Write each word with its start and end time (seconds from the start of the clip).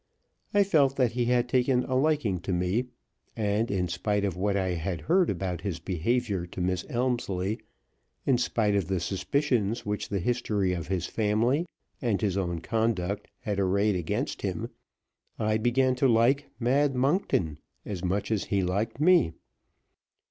I 0.51 0.63
felt 0.63 0.95
that 0.95 1.11
he 1.11 1.25
had 1.25 1.47
taken 1.47 1.83
a 1.83 1.93
liking 1.95 2.39
to 2.39 2.51
me, 2.51 2.85
and, 3.35 3.69
in 3.69 3.87
spite 3.87 4.25
of 4.25 4.35
what 4.35 4.57
I 4.57 4.69
had 4.69 5.01
heard 5.01 5.29
about 5.29 5.61
his 5.61 5.77
behavior 5.77 6.47
to 6.47 6.59
Miss 6.59 6.83
Elmslie, 6.89 7.59
in 8.25 8.39
spite 8.39 8.73
of 8.73 8.87
the 8.87 8.99
suspicions 8.99 9.85
which 9.85 10.09
the 10.09 10.17
history 10.19 10.73
of 10.73 10.87
his 10.87 11.05
family 11.05 11.67
and 12.01 12.19
his 12.19 12.35
own 12.35 12.61
conduct 12.61 13.27
had 13.41 13.59
arrayed 13.59 13.95
against 13.95 14.41
him, 14.41 14.71
I 15.37 15.57
began 15.57 15.93
to 15.97 16.07
like 16.07 16.49
"Mad 16.59 16.95
Monkton" 16.95 17.59
as 17.85 18.03
much 18.03 18.31
as 18.31 18.45
he 18.45 18.63
liked 18.63 18.99
me. 18.99 19.33